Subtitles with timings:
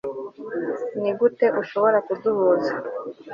[1.01, 2.73] Nigute ushobora kuduhuza